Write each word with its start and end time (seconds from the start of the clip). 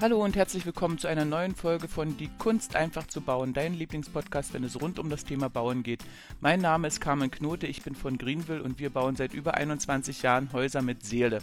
Hallo 0.00 0.22
und 0.22 0.36
herzlich 0.36 0.64
willkommen 0.64 0.96
zu 0.98 1.08
einer 1.08 1.24
neuen 1.24 1.56
Folge 1.56 1.88
von 1.88 2.16
Die 2.16 2.30
Kunst 2.38 2.76
einfach 2.76 3.08
zu 3.08 3.20
bauen, 3.20 3.52
dein 3.52 3.74
Lieblingspodcast, 3.74 4.54
wenn 4.54 4.62
es 4.62 4.80
rund 4.80 5.00
um 5.00 5.10
das 5.10 5.24
Thema 5.24 5.50
Bauen 5.50 5.82
geht. 5.82 6.04
Mein 6.40 6.60
Name 6.60 6.86
ist 6.86 7.00
Carmen 7.00 7.32
Knote, 7.32 7.66
ich 7.66 7.82
bin 7.82 7.96
von 7.96 8.16
Greenville 8.16 8.62
und 8.62 8.78
wir 8.78 8.90
bauen 8.90 9.16
seit 9.16 9.34
über 9.34 9.54
21 9.54 10.22
Jahren 10.22 10.52
Häuser 10.52 10.82
mit 10.82 11.04
Seele. 11.04 11.40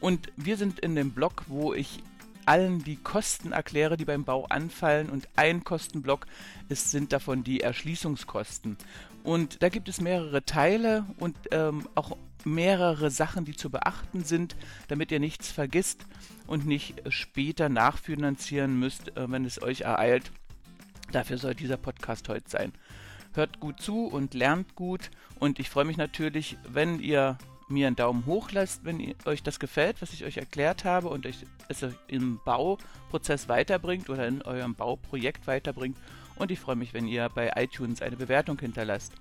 Und 0.00 0.32
wir 0.34 0.56
sind 0.56 0.80
in 0.80 0.96
dem 0.96 1.12
Blog, 1.12 1.44
wo 1.46 1.72
ich 1.72 2.02
allen 2.46 2.82
die 2.82 2.96
Kosten 2.96 3.52
erkläre, 3.52 3.96
die 3.96 4.04
beim 4.04 4.24
Bau 4.24 4.46
anfallen 4.46 5.08
und 5.08 5.28
ein 5.36 5.62
Kostenblock 5.62 6.26
ist, 6.68 6.90
sind 6.90 7.12
davon 7.12 7.44
die 7.44 7.60
Erschließungskosten. 7.60 8.76
Und 9.28 9.62
da 9.62 9.68
gibt 9.68 9.90
es 9.90 10.00
mehrere 10.00 10.42
Teile 10.42 11.04
und 11.18 11.36
ähm, 11.50 11.86
auch 11.94 12.16
mehrere 12.46 13.10
Sachen, 13.10 13.44
die 13.44 13.54
zu 13.54 13.68
beachten 13.68 14.24
sind, 14.24 14.56
damit 14.88 15.12
ihr 15.12 15.20
nichts 15.20 15.52
vergisst 15.52 16.06
und 16.46 16.64
nicht 16.64 17.02
später 17.10 17.68
nachfinanzieren 17.68 18.78
müsst, 18.78 19.14
äh, 19.18 19.30
wenn 19.30 19.44
es 19.44 19.60
euch 19.60 19.82
ereilt. 19.82 20.32
Dafür 21.12 21.36
soll 21.36 21.54
dieser 21.54 21.76
Podcast 21.76 22.26
heute 22.30 22.48
sein. 22.48 22.72
Hört 23.34 23.60
gut 23.60 23.82
zu 23.82 24.06
und 24.06 24.32
lernt 24.32 24.74
gut 24.76 25.10
und 25.38 25.58
ich 25.58 25.68
freue 25.68 25.84
mich 25.84 25.98
natürlich, 25.98 26.56
wenn 26.66 26.98
ihr 26.98 27.36
mir 27.68 27.86
einen 27.86 27.96
Daumen 27.96 28.24
hoch 28.24 28.50
lasst, 28.52 28.86
wenn 28.86 29.14
euch 29.26 29.42
das 29.42 29.60
gefällt, 29.60 30.00
was 30.00 30.14
ich 30.14 30.24
euch 30.24 30.38
erklärt 30.38 30.86
habe 30.86 31.08
und 31.08 31.26
euch 31.26 31.44
es 31.68 31.84
im 32.06 32.40
Bauprozess 32.46 33.46
weiterbringt 33.46 34.08
oder 34.08 34.26
in 34.26 34.40
eurem 34.40 34.74
Bauprojekt 34.74 35.46
weiterbringt. 35.46 35.98
Und 36.38 36.52
ich 36.52 36.60
freue 36.60 36.76
mich, 36.76 36.94
wenn 36.94 37.08
ihr 37.08 37.28
bei 37.28 37.52
iTunes 37.56 38.00
eine 38.00 38.16
Bewertung 38.16 38.58
hinterlasst. 38.58 39.12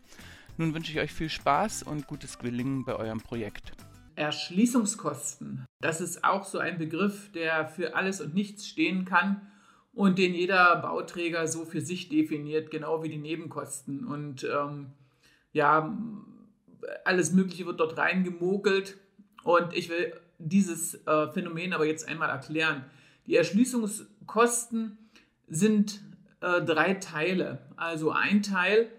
Nun 0.57 0.73
wünsche 0.73 0.91
ich 0.91 0.99
euch 0.99 1.11
viel 1.11 1.29
Spaß 1.29 1.83
und 1.83 2.07
gutes 2.07 2.37
Gelingen 2.37 2.85
bei 2.85 2.95
eurem 2.95 3.19
Projekt. 3.19 3.71
Erschließungskosten. 4.15 5.65
Das 5.81 6.01
ist 6.01 6.23
auch 6.23 6.43
so 6.43 6.59
ein 6.59 6.77
Begriff, 6.77 7.31
der 7.31 7.67
für 7.67 7.95
alles 7.95 8.21
und 8.21 8.33
nichts 8.33 8.67
stehen 8.67 9.05
kann 9.05 9.41
und 9.93 10.17
den 10.19 10.33
jeder 10.33 10.75
Bauträger 10.77 11.47
so 11.47 11.65
für 11.65 11.81
sich 11.81 12.09
definiert, 12.09 12.69
genau 12.69 13.03
wie 13.03 13.09
die 13.09 13.17
Nebenkosten. 13.17 14.05
Und 14.05 14.43
ähm, 14.43 14.91
ja, 15.53 15.97
alles 17.03 17.31
Mögliche 17.31 17.65
wird 17.65 17.79
dort 17.79 17.97
reingemogelt. 17.97 18.97
Und 19.43 19.73
ich 19.73 19.89
will 19.89 20.13
dieses 20.37 20.95
äh, 21.07 21.27
Phänomen 21.31 21.73
aber 21.73 21.85
jetzt 21.85 22.07
einmal 22.07 22.29
erklären. 22.29 22.85
Die 23.25 23.35
Erschließungskosten 23.35 24.97
sind 25.47 26.01
äh, 26.41 26.61
drei 26.61 26.95
Teile. 26.95 27.59
Also 27.75 28.11
ein 28.11 28.43
Teil 28.43 28.91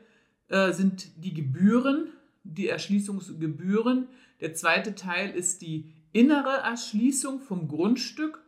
äh, 0.48 0.72
sind 0.72 1.24
die 1.24 1.34
Gebühren, 1.34 2.12
die 2.44 2.68
Erschließungsgebühren. 2.68 4.08
Der 4.40 4.54
zweite 4.54 4.94
Teil 4.94 5.30
ist 5.30 5.62
die 5.62 5.92
innere 6.12 6.58
Erschließung 6.58 7.40
vom 7.40 7.68
Grundstück 7.68 8.42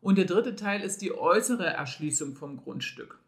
und 0.00 0.18
der 0.18 0.24
dritte 0.24 0.56
Teil 0.56 0.82
ist 0.82 1.02
die 1.02 1.12
äußere 1.12 1.66
Erschließung 1.66 2.34
vom 2.34 2.56
Grundstück. 2.56 3.20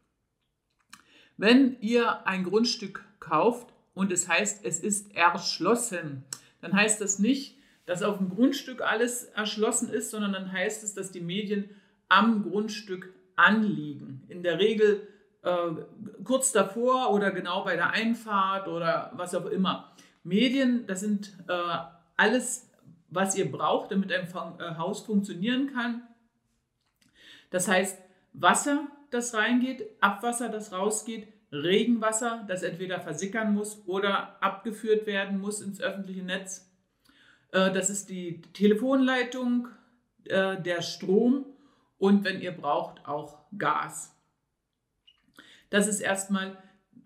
Wenn 1.37 1.77
ihr 1.81 2.27
ein 2.27 2.45
Grundstück 2.45 3.05
kauft 3.21 3.73
und 3.95 4.13
es 4.13 4.29
heißt, 4.29 4.65
es 4.65 4.81
ist 4.81 5.15
erschlossen, 5.15 6.25
dann 6.61 6.73
heißt 6.73 7.01
das 7.01 7.19
nicht, 7.19 7.59
dass 7.87 8.03
auf 8.03 8.19
dem 8.19 8.31
Grundstück 8.31 8.81
alles 8.81 9.25
erschlossen 9.25 9.89
ist, 9.89 10.11
sondern 10.11 10.33
dann 10.33 10.51
heißt 10.51 10.83
es, 10.83 10.95
dass 10.95 11.13
die 11.13 11.21
Medien 11.21 11.69
am 12.09 12.43
Grundstück 12.43 13.14
anliegen. 13.37 14.23
In 14.29 14.43
der 14.43 14.59
Regel 14.59 15.07
äh, 15.43 15.71
kurz 16.25 16.53
davor 16.53 17.13
oder 17.13 17.31
genau 17.31 17.65
bei 17.65 17.77
der 17.77 17.91
Einfahrt 17.91 18.69
oder 18.69 19.13
was 19.15 19.35
auch 19.35 19.47
immer. 19.47 19.93
Medien, 20.23 20.87
das 20.87 21.01
sind 21.01 21.37
äh, 21.49 21.79
alles, 22.17 22.71
was 23.11 23.37
ihr 23.37 23.51
braucht, 23.51 23.93
damit 23.93 24.13
ein 24.13 24.27
äh, 24.27 24.77
Haus 24.77 25.03
funktionieren 25.03 25.73
kann. 25.73 26.03
Das 27.51 27.69
heißt, 27.69 27.99
Wasser, 28.33 28.89
das 29.11 29.35
reingeht, 29.35 29.85
Abwasser, 30.01 30.49
das 30.49 30.73
rausgeht, 30.73 31.29
Regenwasser, 31.53 32.45
das 32.49 32.63
entweder 32.63 33.01
versickern 33.01 33.55
muss 33.55 33.87
oder 33.87 34.43
abgeführt 34.43 35.07
werden 35.07 35.39
muss 35.39 35.61
ins 35.61 35.81
öffentliche 35.81 36.23
Netz. 36.23 36.69
Äh, 37.53 37.71
das 37.73 37.91
ist 37.91 38.11
die 38.11 38.43
Telefonleitung, 38.53 39.69
äh, 40.25 40.61
der 40.61 40.83
Strom 40.83 41.47
und 41.99 42.25
wenn 42.25 42.41
ihr 42.41 42.53
braucht, 42.53 43.07
auch 43.07 43.39
Gas. 43.57 44.15
Das 45.71 45.87
ist 45.87 46.01
erstmal, 46.01 46.57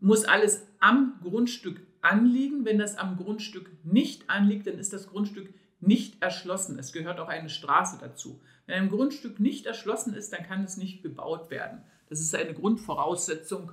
muss 0.01 0.25
alles 0.25 0.67
am 0.81 1.19
Grundstück 1.23 1.87
anliegen. 2.01 2.65
Wenn 2.65 2.79
das 2.79 2.97
am 2.97 3.17
Grundstück 3.17 3.71
nicht 3.85 4.29
anliegt, 4.31 4.67
dann 4.67 4.79
ist 4.79 4.93
das 4.93 5.09
Grundstück 5.09 5.53
nicht 5.81 6.23
erschlossen. 6.23 6.79
Es 6.79 6.93
gehört 6.93 7.21
auch 7.21 7.29
eine 7.29 7.49
Straße 7.49 7.99
dazu. 8.01 8.41
Wenn 8.67 8.83
ein 8.83 8.89
Grundstück 8.91 9.41
nicht 9.41 9.67
erschlossen 9.67 10.15
ist, 10.15 10.33
dann 10.33 10.45
kann 10.45 10.65
es 10.65 10.77
nicht 10.77 11.03
bebaut 11.03 11.51
werden. 11.51 11.83
Das 12.09 12.21
ist 12.21 12.35
eine 12.35 12.55
Grundvoraussetzung 12.55 13.73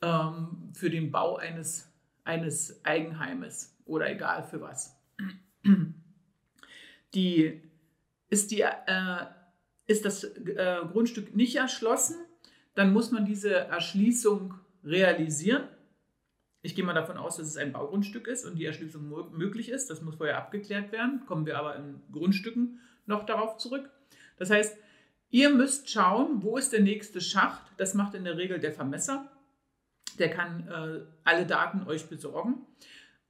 ähm, 0.00 0.70
für 0.74 0.90
den 0.90 1.10
Bau 1.10 1.36
eines, 1.36 1.92
eines 2.24 2.84
Eigenheimes 2.84 3.76
oder 3.84 4.10
egal 4.10 4.44
für 4.44 4.60
was. 4.60 4.98
Die, 7.14 7.60
ist, 8.30 8.50
die, 8.50 8.62
äh, 8.62 9.26
ist 9.86 10.04
das 10.04 10.24
äh, 10.24 10.80
Grundstück 10.90 11.34
nicht 11.34 11.56
erschlossen, 11.56 12.16
dann 12.74 12.92
muss 12.92 13.10
man 13.10 13.26
diese 13.26 13.54
Erschließung 13.54 14.54
realisieren. 14.84 15.68
Ich 16.62 16.74
gehe 16.74 16.84
mal 16.84 16.94
davon 16.94 17.16
aus, 17.16 17.36
dass 17.36 17.48
es 17.48 17.56
ein 17.56 17.72
Baugrundstück 17.72 18.28
ist 18.28 18.44
und 18.44 18.56
die 18.56 18.64
Erschließung 18.64 19.32
möglich 19.32 19.68
ist. 19.68 19.90
Das 19.90 20.00
muss 20.00 20.14
vorher 20.14 20.38
abgeklärt 20.38 20.92
werden. 20.92 21.26
Kommen 21.26 21.44
wir 21.44 21.58
aber 21.58 21.76
in 21.76 22.00
Grundstücken 22.12 22.80
noch 23.06 23.26
darauf 23.26 23.56
zurück. 23.56 23.90
Das 24.36 24.50
heißt, 24.50 24.76
ihr 25.30 25.50
müsst 25.50 25.90
schauen, 25.90 26.42
wo 26.42 26.56
ist 26.56 26.72
der 26.72 26.80
nächste 26.80 27.20
Schacht. 27.20 27.62
Das 27.78 27.94
macht 27.94 28.14
in 28.14 28.24
der 28.24 28.36
Regel 28.36 28.60
der 28.60 28.72
Vermesser. 28.72 29.28
Der 30.18 30.30
kann 30.30 30.68
äh, 30.68 31.04
alle 31.24 31.46
Daten 31.46 31.82
euch 31.88 32.06
besorgen. 32.06 32.64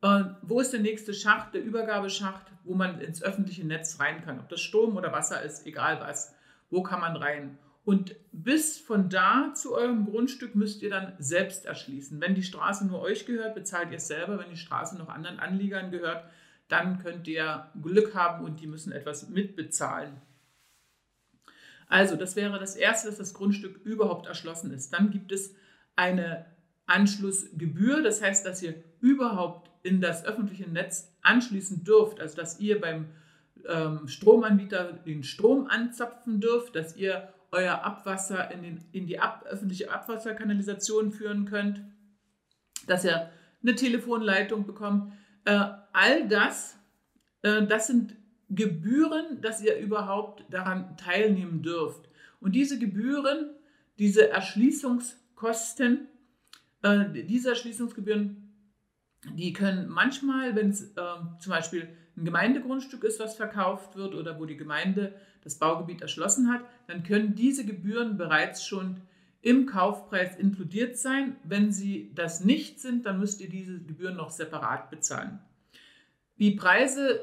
Äh, 0.02 0.24
wo 0.42 0.60
ist 0.60 0.72
der 0.72 0.80
nächste 0.80 1.14
Schacht, 1.14 1.54
der 1.54 1.62
Übergabeschacht, 1.62 2.46
wo 2.64 2.74
man 2.74 3.00
ins 3.00 3.22
öffentliche 3.22 3.66
Netz 3.66 3.98
rein 3.98 4.22
kann? 4.22 4.40
Ob 4.40 4.48
das 4.50 4.60
Strom 4.60 4.96
oder 4.96 5.12
Wasser 5.12 5.42
ist, 5.42 5.66
egal 5.66 6.00
was. 6.00 6.34
Wo 6.72 6.82
kann 6.82 7.00
man 7.00 7.16
rein? 7.16 7.58
Und 7.84 8.16
bis 8.32 8.78
von 8.78 9.10
da 9.10 9.52
zu 9.54 9.74
eurem 9.74 10.06
Grundstück 10.06 10.54
müsst 10.54 10.82
ihr 10.82 10.88
dann 10.88 11.14
selbst 11.18 11.66
erschließen. 11.66 12.20
Wenn 12.20 12.34
die 12.34 12.42
Straße 12.42 12.86
nur 12.86 13.02
euch 13.02 13.26
gehört, 13.26 13.54
bezahlt 13.54 13.90
ihr 13.90 13.98
es 13.98 14.08
selber. 14.08 14.38
Wenn 14.38 14.50
die 14.50 14.56
Straße 14.56 14.96
noch 14.96 15.08
anderen 15.08 15.38
Anliegern 15.38 15.90
gehört, 15.90 16.24
dann 16.68 16.98
könnt 16.98 17.28
ihr 17.28 17.70
Glück 17.82 18.14
haben 18.14 18.42
und 18.44 18.60
die 18.60 18.66
müssen 18.66 18.90
etwas 18.90 19.28
mitbezahlen. 19.28 20.22
Also, 21.88 22.16
das 22.16 22.36
wäre 22.36 22.58
das 22.58 22.74
Erste, 22.74 23.08
dass 23.08 23.18
das 23.18 23.34
Grundstück 23.34 23.84
überhaupt 23.84 24.26
erschlossen 24.26 24.72
ist. 24.72 24.94
Dann 24.94 25.10
gibt 25.10 25.30
es 25.30 25.54
eine 25.94 26.46
Anschlussgebühr, 26.86 28.02
das 28.02 28.22
heißt, 28.22 28.46
dass 28.46 28.62
ihr 28.62 28.82
überhaupt 29.00 29.70
in 29.82 30.00
das 30.00 30.24
öffentliche 30.24 30.70
Netz 30.70 31.14
anschließen 31.20 31.84
dürft, 31.84 32.18
also 32.18 32.36
dass 32.36 32.60
ihr 32.60 32.80
beim 32.80 33.08
ähm, 33.68 34.08
Stromanbieter 34.08 34.92
den 34.92 35.22
Strom 35.22 35.66
anzapfen 35.66 36.40
dürft, 36.40 36.76
dass 36.76 36.96
ihr 36.96 37.32
euer 37.50 37.84
Abwasser 37.84 38.50
in, 38.50 38.62
den, 38.62 38.84
in 38.92 39.06
die 39.06 39.18
ab, 39.18 39.44
öffentliche 39.48 39.90
Abwasserkanalisation 39.90 41.12
führen 41.12 41.44
könnt, 41.44 41.82
dass 42.86 43.04
ihr 43.04 43.30
eine 43.62 43.74
Telefonleitung 43.74 44.66
bekommt. 44.66 45.12
Äh, 45.44 45.68
all 45.92 46.28
das, 46.28 46.78
äh, 47.42 47.66
das 47.66 47.86
sind 47.86 48.16
Gebühren, 48.48 49.40
dass 49.40 49.62
ihr 49.62 49.78
überhaupt 49.78 50.44
daran 50.50 50.96
teilnehmen 50.96 51.62
dürft. 51.62 52.08
Und 52.40 52.54
diese 52.54 52.78
Gebühren, 52.78 53.50
diese 53.98 54.30
Erschließungskosten, 54.30 56.08
äh, 56.82 57.04
diese 57.24 57.50
Erschließungsgebühren, 57.50 58.41
die 59.30 59.52
können 59.52 59.88
manchmal, 59.88 60.54
wenn 60.56 60.70
es 60.70 60.82
ähm, 60.96 61.36
zum 61.38 61.50
Beispiel 61.50 61.88
ein 62.16 62.24
Gemeindegrundstück 62.24 63.04
ist, 63.04 63.20
was 63.20 63.36
verkauft 63.36 63.96
wird 63.96 64.14
oder 64.14 64.38
wo 64.38 64.44
die 64.44 64.56
Gemeinde 64.56 65.14
das 65.44 65.58
Baugebiet 65.58 66.02
erschlossen 66.02 66.52
hat, 66.52 66.62
dann 66.86 67.02
können 67.02 67.34
diese 67.34 67.64
Gebühren 67.64 68.16
bereits 68.16 68.66
schon 68.66 69.00
im 69.40 69.66
Kaufpreis 69.66 70.36
inkludiert 70.36 70.98
sein. 70.98 71.36
Wenn 71.44 71.72
sie 71.72 72.12
das 72.14 72.44
nicht 72.44 72.80
sind, 72.80 73.06
dann 73.06 73.18
müsst 73.18 73.40
ihr 73.40 73.48
diese 73.48 73.80
Gebühren 73.80 74.16
noch 74.16 74.30
separat 74.30 74.90
bezahlen. 74.90 75.40
Die 76.38 76.52
Preise 76.52 77.20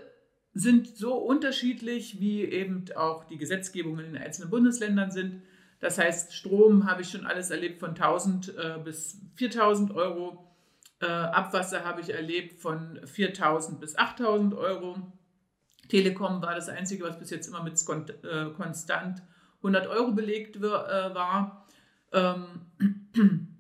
sind 0.54 0.88
so 0.88 1.16
unterschiedlich, 1.16 2.20
wie 2.20 2.44
eben 2.44 2.86
auch 2.96 3.24
die 3.26 3.38
Gesetzgebungen 3.38 4.06
in 4.06 4.14
den 4.14 4.22
einzelnen 4.22 4.50
Bundesländern 4.50 5.12
sind. 5.12 5.42
Das 5.80 5.98
heißt, 5.98 6.34
Strom 6.34 6.90
habe 6.90 7.04
ich 7.04 7.10
schon 7.10 7.26
alles 7.26 7.52
erlebt 7.52 7.80
von 7.80 7.92
1000 7.92 8.56
äh, 8.58 8.80
bis 8.84 9.22
4000 9.36 9.94
Euro. 9.96 10.49
Äh, 11.02 11.06
Abwasser 11.06 11.86
habe 11.86 12.02
ich 12.02 12.14
erlebt 12.14 12.60
von 12.60 13.00
4000 13.06 13.80
bis 13.80 13.98
8000 13.98 14.54
Euro. 14.54 14.98
Telekom 15.88 16.42
war 16.42 16.56
das 16.56 16.70
Einzige, 16.70 17.04
was 17.04 17.18
bis 17.18 17.30
jetzt 17.30 17.48
immer 17.48 17.64
mit 17.64 17.74
äh, 18.24 18.50
konstant 18.52 19.24
100 19.58 19.88
Euro 19.88 20.12
belegt 20.12 20.58
äh, 20.58 20.62
war. 20.62 21.66
Ähm, 22.12 22.62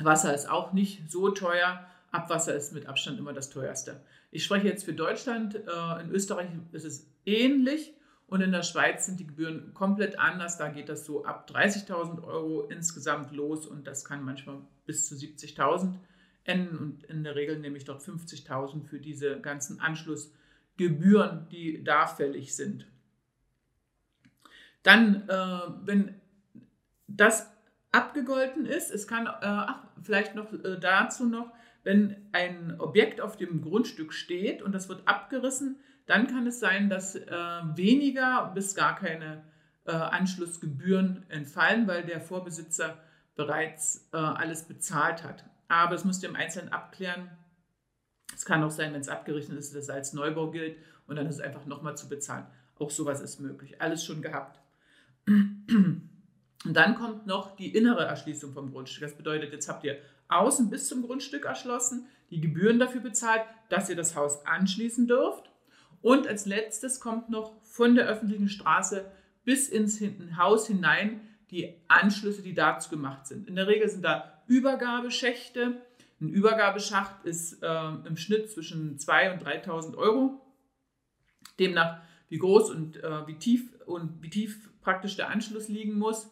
Wasser 0.00 0.34
ist 0.34 0.50
auch 0.50 0.72
nicht 0.72 1.10
so 1.10 1.30
teuer. 1.30 1.86
Abwasser 2.10 2.54
ist 2.54 2.72
mit 2.72 2.86
Abstand 2.86 3.18
immer 3.18 3.32
das 3.32 3.48
teuerste. 3.50 4.02
Ich 4.30 4.44
spreche 4.44 4.66
jetzt 4.66 4.84
für 4.84 4.92
Deutschland. 4.92 5.54
Äh, 5.54 6.00
in 6.02 6.10
Österreich 6.10 6.48
ist 6.72 6.84
es 6.84 7.06
ähnlich 7.24 7.94
Und 8.26 8.40
in 8.40 8.50
der 8.50 8.62
Schweiz 8.62 9.06
sind 9.06 9.20
die 9.20 9.26
Gebühren 9.26 9.72
komplett 9.74 10.18
anders. 10.18 10.58
Da 10.58 10.68
geht 10.68 10.88
das 10.88 11.04
so 11.04 11.24
ab 11.24 11.48
30.000 11.52 12.24
Euro 12.24 12.62
insgesamt 12.62 13.30
los 13.32 13.66
und 13.66 13.86
das 13.86 14.04
kann 14.04 14.24
manchmal 14.24 14.56
bis 14.86 15.06
zu 15.06 15.14
70.000 15.14 15.94
enden. 16.44 16.78
Und 16.78 17.04
in 17.04 17.24
der 17.24 17.34
Regel 17.34 17.58
nehme 17.58 17.76
ich 17.76 17.84
dort 17.84 18.02
50.000 18.02 18.84
für 18.84 18.98
diese 18.98 19.40
ganzen 19.40 19.80
Anschlussgebühren, 19.80 21.48
die 21.50 21.82
da 21.84 22.06
fällig 22.06 22.54
sind. 22.54 22.86
Dann, 24.82 25.28
äh, 25.28 25.60
wenn 25.84 26.20
das 27.06 27.50
abgegolten 27.92 28.66
ist, 28.66 28.90
es 28.90 29.06
kann, 29.06 29.26
äh, 29.26 29.30
ach, 29.42 29.84
vielleicht 30.02 30.34
noch 30.34 30.52
äh, 30.52 30.78
dazu 30.80 31.26
noch, 31.26 31.52
wenn 31.84 32.16
ein 32.32 32.80
Objekt 32.80 33.20
auf 33.20 33.36
dem 33.36 33.60
Grundstück 33.60 34.12
steht 34.12 34.62
und 34.62 34.72
das 34.72 34.88
wird 34.88 35.06
abgerissen, 35.06 35.76
dann 36.06 36.26
kann 36.26 36.46
es 36.46 36.60
sein, 36.60 36.88
dass 36.88 37.14
äh, 37.14 37.28
weniger 37.28 38.50
bis 38.54 38.74
gar 38.74 38.96
keine 38.96 39.44
äh, 39.84 39.92
Anschlussgebühren 39.92 41.24
entfallen, 41.28 41.86
weil 41.86 42.04
der 42.04 42.20
Vorbesitzer 42.20 42.98
bereits 43.34 44.08
äh, 44.12 44.16
alles 44.16 44.64
bezahlt 44.64 45.24
hat. 45.24 45.44
Aber 45.72 45.94
es 45.94 46.04
müsst 46.04 46.22
ihr 46.22 46.28
im 46.28 46.36
Einzelnen 46.36 46.70
abklären. 46.70 47.30
Es 48.34 48.44
kann 48.44 48.62
auch 48.62 48.70
sein, 48.70 48.92
wenn 48.92 49.00
es 49.00 49.08
abgerichtet 49.08 49.56
ist, 49.56 49.74
dass 49.74 49.84
es 49.84 49.88
als 49.88 50.12
Neubau 50.12 50.50
gilt 50.50 50.76
und 51.06 51.16
dann 51.16 51.26
ist 51.26 51.36
es 51.36 51.40
einfach 51.40 51.64
nochmal 51.64 51.96
zu 51.96 52.10
bezahlen. 52.10 52.46
Auch 52.78 52.90
sowas 52.90 53.22
ist 53.22 53.40
möglich. 53.40 53.80
Alles 53.80 54.04
schon 54.04 54.20
gehabt. 54.20 54.60
Und 55.26 56.10
dann 56.62 56.94
kommt 56.94 57.26
noch 57.26 57.56
die 57.56 57.74
innere 57.74 58.04
Erschließung 58.04 58.52
vom 58.52 58.70
Grundstück. 58.70 59.02
Das 59.02 59.16
bedeutet, 59.16 59.50
jetzt 59.54 59.66
habt 59.66 59.82
ihr 59.84 59.96
außen 60.28 60.68
bis 60.68 60.88
zum 60.88 61.04
Grundstück 61.06 61.46
erschlossen, 61.46 62.06
die 62.28 62.42
Gebühren 62.42 62.78
dafür 62.78 63.00
bezahlt, 63.00 63.42
dass 63.70 63.88
ihr 63.88 63.96
das 63.96 64.14
Haus 64.14 64.44
anschließen 64.44 65.08
dürft. 65.08 65.50
Und 66.02 66.26
als 66.26 66.44
letztes 66.44 67.00
kommt 67.00 67.30
noch 67.30 67.54
von 67.62 67.94
der 67.94 68.06
öffentlichen 68.06 68.50
Straße 68.50 69.10
bis 69.44 69.70
ins 69.70 70.02
Haus 70.36 70.66
hinein 70.66 71.22
die 71.50 71.80
Anschlüsse, 71.88 72.42
die 72.42 72.52
dazu 72.52 72.90
gemacht 72.90 73.26
sind. 73.26 73.48
In 73.48 73.56
der 73.56 73.68
Regel 73.68 73.88
sind 73.88 74.02
da 74.02 74.41
Übergabeschächte. 74.52 75.80
Ein 76.20 76.28
Übergabeschacht 76.28 77.24
ist 77.24 77.62
äh, 77.62 77.88
im 78.04 78.16
Schnitt 78.16 78.50
zwischen 78.50 78.98
2.000 78.98 79.32
und 79.32 79.46
3.000 79.46 79.96
Euro. 79.96 80.40
Demnach, 81.58 82.02
wie 82.28 82.38
groß 82.38 82.70
und 82.70 83.02
äh, 83.02 83.26
wie 83.26 83.38
tief 83.38 83.72
und 83.86 84.22
wie 84.22 84.30
tief 84.30 84.70
praktisch 84.82 85.16
der 85.16 85.30
Anschluss 85.30 85.68
liegen 85.68 85.98
muss. 85.98 86.30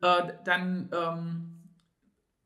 Äh, 0.00 0.32
dann 0.44 0.88
ähm, 0.92 1.58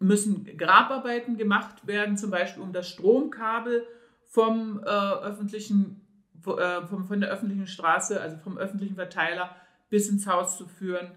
müssen 0.00 0.44
Grabarbeiten 0.56 1.36
gemacht 1.36 1.86
werden, 1.86 2.16
zum 2.16 2.30
Beispiel 2.30 2.62
um 2.62 2.72
das 2.72 2.88
Stromkabel 2.88 3.86
vom 4.24 4.80
äh, 4.80 4.88
öffentlichen 4.88 6.00
äh, 6.44 6.84
vom, 6.86 7.06
von 7.06 7.20
der 7.20 7.30
öffentlichen 7.30 7.68
Straße, 7.68 8.20
also 8.20 8.36
vom 8.38 8.58
öffentlichen 8.58 8.96
Verteiler 8.96 9.54
bis 9.88 10.08
ins 10.08 10.26
Haus 10.26 10.58
zu 10.58 10.66
führen. 10.66 11.12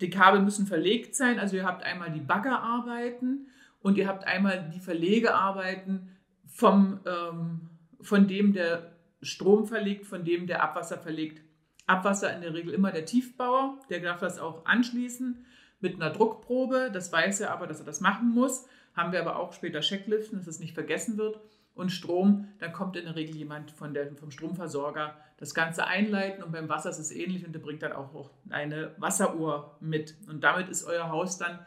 Die 0.00 0.10
Kabel 0.10 0.40
müssen 0.40 0.66
verlegt 0.66 1.14
sein, 1.14 1.38
also 1.38 1.56
ihr 1.56 1.64
habt 1.64 1.82
einmal 1.82 2.10
die 2.10 2.20
Baggerarbeiten 2.20 3.48
und 3.80 3.98
ihr 3.98 4.06
habt 4.06 4.26
einmal 4.26 4.70
die 4.74 4.80
Verlegearbeiten 4.80 6.08
vom, 6.46 7.00
ähm, 7.06 7.70
von 8.00 8.28
dem 8.28 8.52
der 8.52 8.92
Strom 9.22 9.66
verlegt, 9.66 10.06
von 10.06 10.24
dem 10.24 10.46
der 10.46 10.62
Abwasser 10.62 10.98
verlegt. 10.98 11.42
Abwasser 11.86 12.34
in 12.34 12.42
der 12.42 12.54
Regel 12.54 12.72
immer 12.74 12.92
der 12.92 13.04
Tiefbauer, 13.04 13.78
der 13.90 14.00
darf 14.00 14.20
das 14.20 14.38
auch 14.38 14.64
anschließen 14.66 15.44
mit 15.80 15.96
einer 15.96 16.10
Druckprobe. 16.10 16.90
Das 16.92 17.12
weiß 17.12 17.40
er 17.40 17.52
aber, 17.52 17.66
dass 17.66 17.80
er 17.80 17.86
das 17.86 18.00
machen 18.00 18.30
muss. 18.30 18.66
Haben 18.94 19.12
wir 19.12 19.20
aber 19.20 19.36
auch 19.36 19.52
später 19.52 19.80
Checklisten, 19.80 20.38
dass 20.38 20.46
es 20.46 20.60
nicht 20.60 20.74
vergessen 20.74 21.16
wird 21.16 21.40
und 21.74 21.90
Strom, 21.90 22.48
dann 22.58 22.72
kommt 22.72 22.96
in 22.96 23.04
der 23.04 23.16
Regel 23.16 23.36
jemand 23.36 23.70
von 23.70 23.94
der, 23.94 24.14
vom 24.14 24.30
Stromversorger 24.30 25.16
das 25.38 25.54
Ganze 25.54 25.86
einleiten 25.86 26.42
und 26.42 26.52
beim 26.52 26.68
Wasser 26.68 26.90
ist 26.90 26.98
es 26.98 27.10
ähnlich 27.10 27.46
und 27.46 27.52
der 27.52 27.60
bringt 27.60 27.82
dann 27.82 27.92
auch 27.92 28.30
eine 28.50 28.94
Wasseruhr 28.98 29.76
mit. 29.80 30.14
Und 30.28 30.44
damit 30.44 30.68
ist 30.68 30.84
euer 30.84 31.08
Haus 31.08 31.38
dann 31.38 31.58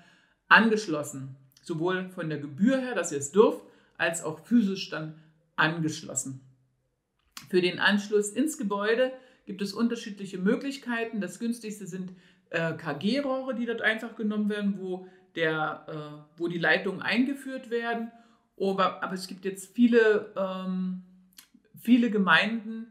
angeschlossen, 0.48 1.36
sowohl 1.62 2.10
von 2.10 2.30
der 2.30 2.38
Gebühr 2.38 2.80
her, 2.80 2.96
dass 2.96 3.12
ihr 3.12 3.18
es 3.18 3.32
dürft, 3.32 3.62
als 3.98 4.24
auch 4.24 4.40
physisch 4.40 4.90
dann 4.90 5.20
angeschlossen. 5.56 6.42
Für 7.50 7.62
den 7.62 7.80
Anschluss 7.80 8.30
ins 8.30 8.58
Gebäude 8.58 9.12
gibt 9.46 9.62
es 9.62 9.74
unterschiedliche 9.74 10.38
Möglichkeiten. 10.38 11.20
Das 11.20 11.40
günstigste 11.40 11.88
sind 11.88 12.12
äh, 12.50 12.74
KG-Rohre, 12.74 13.56
die 13.56 13.66
dort 13.66 13.82
einfach 13.82 14.16
genommen 14.16 14.50
werden, 14.50 14.76
wo, 14.80 15.08
der, 15.36 15.86
äh, 15.88 16.40
wo 16.40 16.48
die 16.48 16.58
Leitungen 16.60 17.02
eingeführt 17.02 17.70
werden 17.70 18.12
aber, 18.60 19.04
aber 19.04 19.14
es 19.14 19.28
gibt 19.28 19.46
jetzt 19.46 19.76
viele, 19.76 20.34
ähm, 20.36 21.04
viele 21.80 22.10
Gemeinden, 22.10 22.88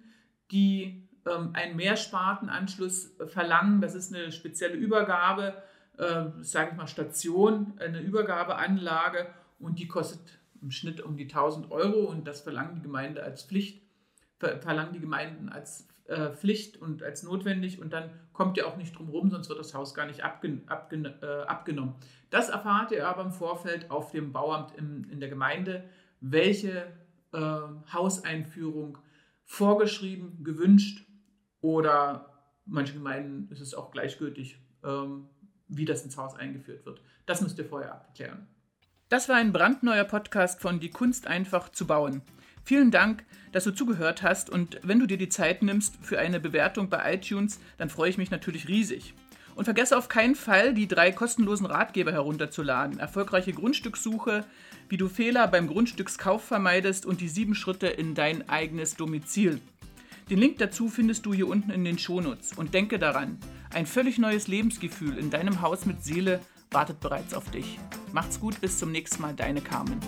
die 0.50 1.08
ähm, 1.26 1.50
einen 1.54 1.76
Mehrspartenanschluss 1.76 3.16
verlangen. 3.26 3.80
Das 3.80 3.94
ist 3.94 4.14
eine 4.14 4.30
spezielle 4.30 4.74
Übergabe, 4.74 5.54
äh, 5.96 6.24
sage 6.42 6.70
ich 6.72 6.76
mal 6.76 6.86
Station, 6.86 7.74
eine 7.78 8.00
Übergabeanlage 8.00 9.28
und 9.58 9.78
die 9.78 9.88
kostet 9.88 10.38
im 10.60 10.70
Schnitt 10.70 11.00
um 11.00 11.16
die 11.16 11.24
1000 11.24 11.70
Euro 11.70 12.04
und 12.04 12.26
das 12.26 12.40
verlangen 12.40 12.76
die 12.76 12.82
Gemeinde 12.82 13.22
als 13.22 13.44
Pflicht, 13.44 13.82
verlangen 14.38 14.92
die 14.92 15.00
Gemeinden 15.00 15.48
als 15.48 15.88
äh, 16.06 16.30
Pflicht 16.30 16.76
und 16.76 17.02
als 17.02 17.22
notwendig 17.22 17.80
und 17.80 17.92
dann 17.92 18.10
kommt 18.32 18.56
ihr 18.56 18.66
auch 18.66 18.76
nicht 18.76 18.98
drum 18.98 19.08
rum, 19.08 19.30
sonst 19.30 19.48
wird 19.48 19.58
das 19.58 19.74
Haus 19.74 19.94
gar 19.94 20.06
nicht 20.06 20.22
abgen 20.22 20.62
abgen 20.66 21.06
äh, 21.06 21.26
abgenommen. 21.46 21.94
Das 22.30 22.48
erfahrt 22.48 22.92
ihr 22.92 23.08
aber 23.08 23.22
im 23.22 23.32
Vorfeld 23.32 23.90
auf 23.90 24.10
dem 24.10 24.32
Bauamt 24.32 24.74
im, 24.76 25.08
in 25.10 25.20
der 25.20 25.28
Gemeinde, 25.28 25.84
welche 26.20 26.86
äh, 27.32 27.38
Hauseinführung 27.92 28.98
vorgeschrieben, 29.44 30.42
gewünscht 30.44 31.06
oder 31.60 32.34
manche 32.66 32.94
Gemeinden 32.94 33.50
ist 33.50 33.60
es 33.60 33.74
auch 33.74 33.90
gleichgültig, 33.90 34.58
ähm, 34.82 35.28
wie 35.68 35.84
das 35.84 36.04
ins 36.04 36.16
Haus 36.16 36.34
eingeführt 36.34 36.84
wird. 36.86 37.02
Das 37.26 37.40
müsst 37.40 37.58
ihr 37.58 37.64
vorher 37.64 37.92
abklären. 37.92 38.46
Das 39.08 39.28
war 39.28 39.36
ein 39.36 39.52
brandneuer 39.52 40.04
Podcast 40.04 40.60
von 40.60 40.80
Die 40.80 40.90
Kunst 40.90 41.26
einfach 41.26 41.68
zu 41.70 41.86
bauen. 41.86 42.22
Vielen 42.64 42.90
Dank, 42.90 43.24
dass 43.52 43.64
du 43.64 43.72
zugehört 43.72 44.22
hast 44.22 44.48
und 44.48 44.80
wenn 44.82 44.98
du 44.98 45.06
dir 45.06 45.18
die 45.18 45.28
Zeit 45.28 45.62
nimmst 45.62 45.96
für 46.00 46.18
eine 46.18 46.40
Bewertung 46.40 46.88
bei 46.88 47.14
iTunes, 47.14 47.60
dann 47.76 47.90
freue 47.90 48.10
ich 48.10 48.18
mich 48.18 48.30
natürlich 48.30 48.68
riesig. 48.68 49.14
Und 49.54 49.64
vergesse 49.64 49.96
auf 49.96 50.08
keinen 50.08 50.34
Fall, 50.34 50.74
die 50.74 50.88
drei 50.88 51.12
kostenlosen 51.12 51.66
Ratgeber 51.66 52.10
herunterzuladen. 52.10 52.98
Erfolgreiche 52.98 53.52
Grundstückssuche, 53.52 54.44
wie 54.88 54.96
du 54.96 55.08
Fehler 55.08 55.46
beim 55.46 55.68
Grundstückskauf 55.68 56.42
vermeidest 56.42 57.06
und 57.06 57.20
die 57.20 57.28
sieben 57.28 57.54
Schritte 57.54 57.86
in 57.86 58.14
dein 58.14 58.48
eigenes 58.48 58.96
Domizil. 58.96 59.60
Den 60.30 60.38
Link 60.38 60.58
dazu 60.58 60.88
findest 60.88 61.26
du 61.26 61.34
hier 61.34 61.46
unten 61.46 61.70
in 61.70 61.84
den 61.84 61.98
Shownotes. 61.98 62.54
Und 62.54 62.74
denke 62.74 62.98
daran, 62.98 63.38
ein 63.72 63.86
völlig 63.86 64.18
neues 64.18 64.48
Lebensgefühl 64.48 65.18
in 65.18 65.30
deinem 65.30 65.60
Haus 65.60 65.84
mit 65.86 66.02
Seele 66.02 66.40
wartet 66.70 66.98
bereits 66.98 67.34
auf 67.34 67.50
dich. 67.50 67.78
Macht's 68.12 68.40
gut, 68.40 68.60
bis 68.60 68.78
zum 68.78 68.90
nächsten 68.90 69.22
Mal, 69.22 69.34
deine 69.34 69.60
Carmen. 69.60 70.00